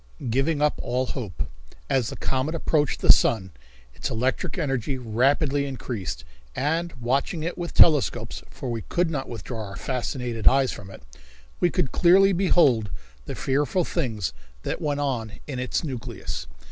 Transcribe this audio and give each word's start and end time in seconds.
Giving 0.31 0.63
Up 0.63 0.79
All 0.81 1.05
Hope. 1.05 1.43
As 1.87 2.09
the 2.09 2.15
comet 2.15 2.55
approached 2.55 3.01
the 3.01 3.13
sun 3.13 3.51
its 3.93 4.09
electric 4.09 4.57
energy 4.57 4.97
rapidly 4.97 5.67
increased, 5.67 6.23
and 6.55 6.91
watching 6.93 7.43
it 7.43 7.55
with 7.55 7.75
telescopes, 7.75 8.41
for 8.49 8.71
we 8.71 8.81
could 8.81 9.11
not 9.11 9.29
withdraw 9.29 9.63
our 9.63 9.75
fascinated 9.75 10.47
eyes 10.47 10.71
from 10.71 10.89
it, 10.89 11.03
we 11.59 11.69
could 11.69 11.91
clearly 11.91 12.33
behold 12.33 12.89
the 13.27 13.35
fearful 13.35 13.85
things 13.85 14.33
that 14.63 14.81
went 14.81 14.99
on 15.01 15.33
in 15.45 15.59
its 15.59 15.83
nucleus. 15.83 16.47